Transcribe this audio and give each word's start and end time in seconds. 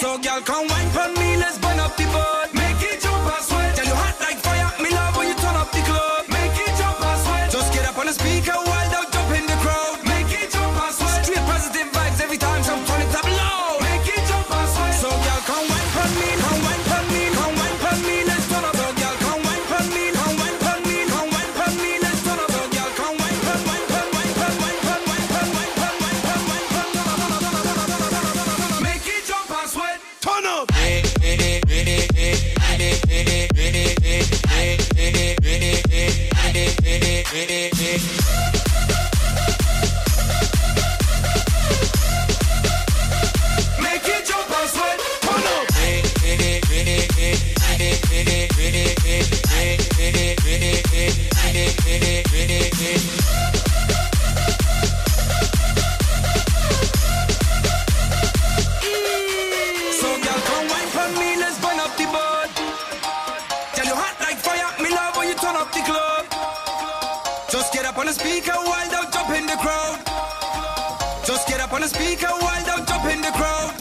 So, 0.00 0.18
girl, 0.18 0.40
come 0.42 0.68
wine 0.68 0.90
for 0.90 1.08
me. 1.18 1.36
Let's 1.38 1.58
burn 1.58 1.80
up 1.80 1.96
people. 1.96 2.27
Wild 72.58 72.80
out, 72.80 72.88
jump 72.88 73.04
in 73.04 73.20
the 73.20 73.30
crowd. 73.30 73.74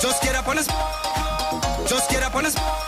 Just 0.00 0.22
get 0.22 0.34
up 0.34 0.48
on 0.48 0.56
the, 0.56 0.64
just 1.88 2.10
get 2.10 2.22
up 2.22 2.34
on 2.34 2.44
the. 2.44 2.87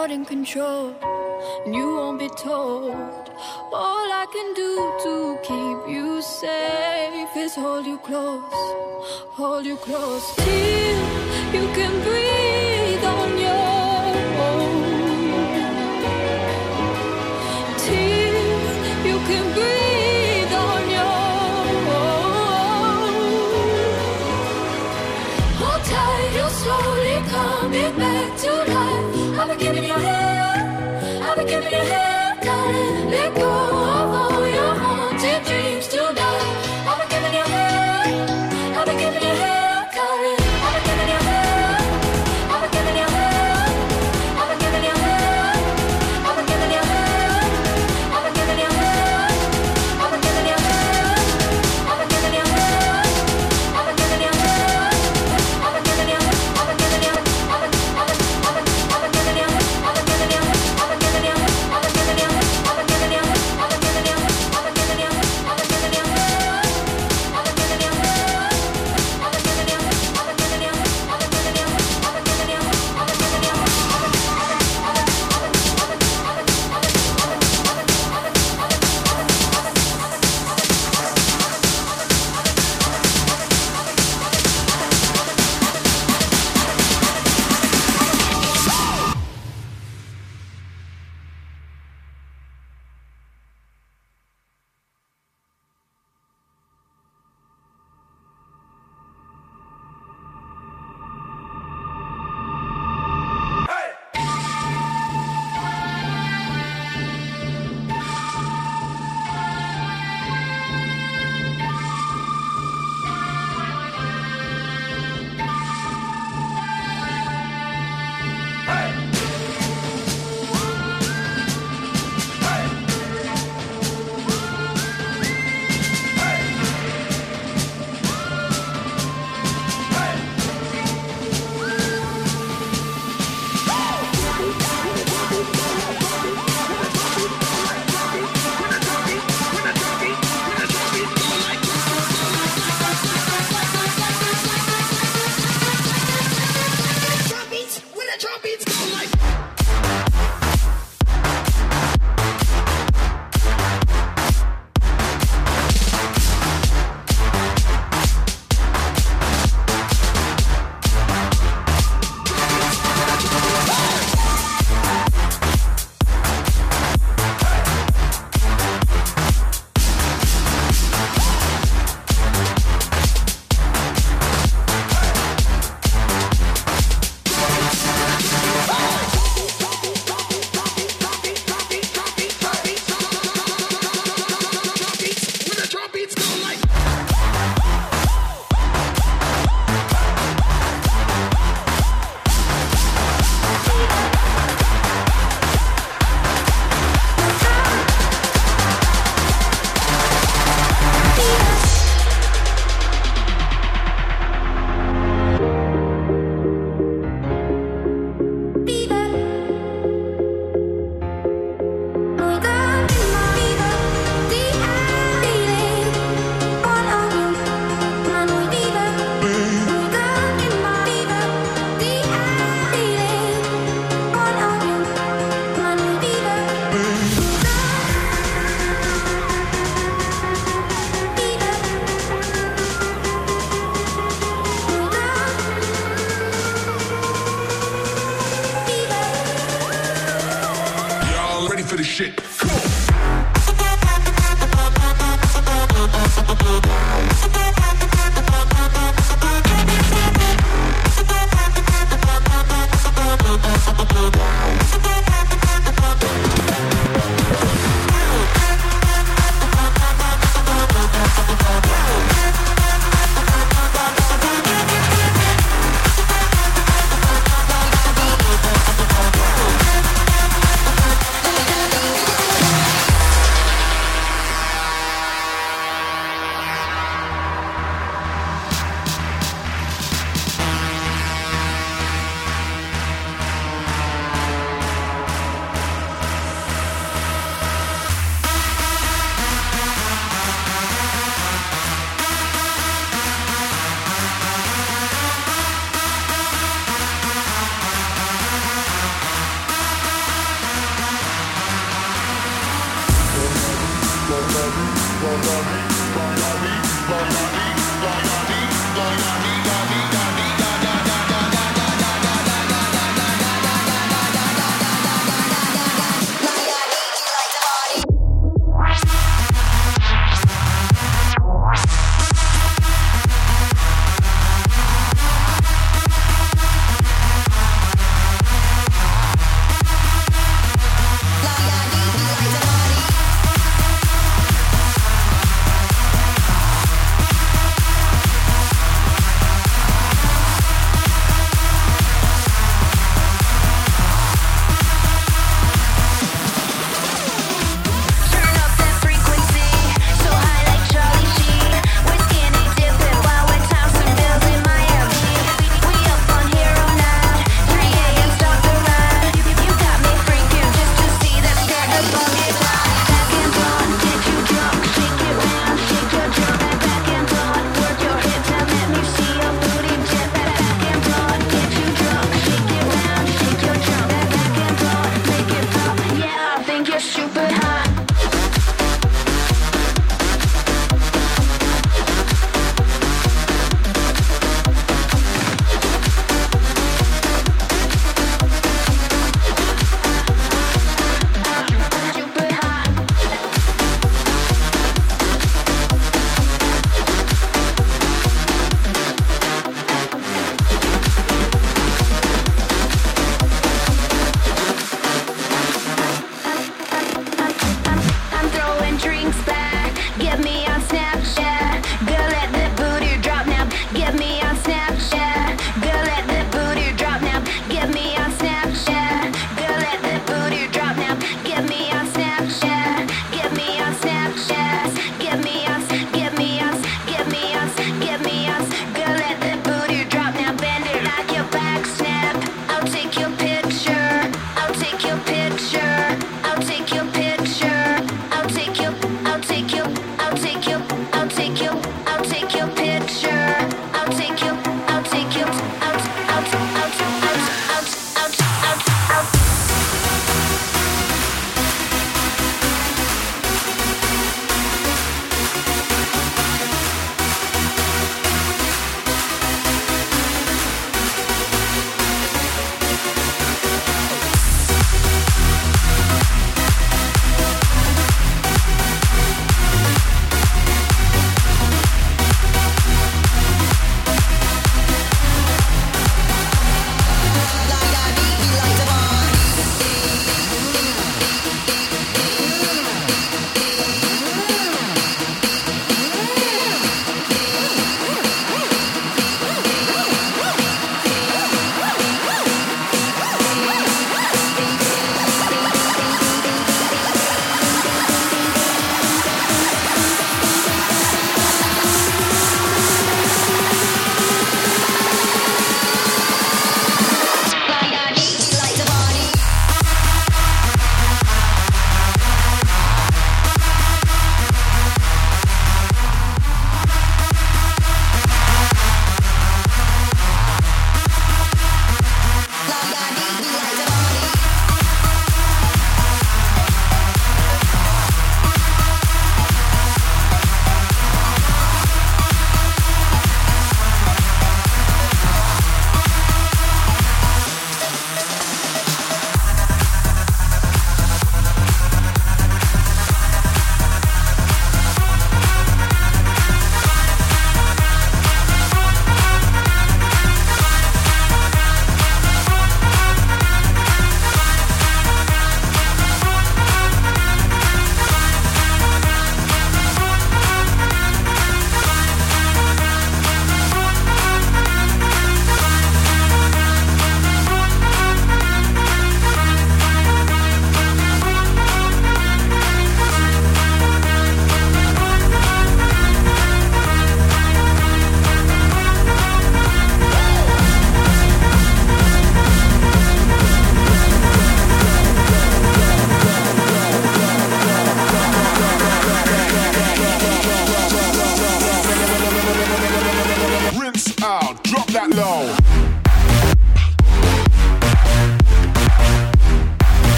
you're 0.00 0.16
in 0.16 0.24
control, 0.24 0.94
and 1.66 1.74
you 1.74 1.94
won't 1.96 2.18
be 2.18 2.28
told. 2.28 2.94
All 3.72 4.08
I 4.22 4.26
can 4.32 4.54
do 4.54 4.72
to 5.04 5.38
keep 5.42 5.94
you 5.94 6.22
safe 6.22 7.36
is 7.36 7.54
hold 7.54 7.84
you 7.86 7.98
close, 7.98 8.62
hold 9.38 9.66
you 9.66 9.76
close 9.76 10.34
till 10.36 11.00
you 11.56 11.64
can 11.76 11.92
breathe 12.06 13.04
on 13.04 13.30
your 13.46 14.16
own. 14.48 14.82
Till 17.84 18.36
you 19.08 19.18
can 19.28 19.54
breathe 19.54 19.80
slowly 26.62 27.18
coming 27.30 27.96
back 27.96 28.36
to 28.36 28.52
life. 28.74 29.19
I've 29.40 29.48
been 29.48 29.58
giving 29.58 29.84
you 29.84 29.94
hell, 29.94 31.22
I've 31.22 31.36
been 31.38 31.46
giving 31.46 31.72
you 31.72 31.78
hell. 31.78 32.36
Gotta 32.42 33.08
let 33.08 33.34
go 33.34 33.48
of 33.48 34.14
all 34.14 34.29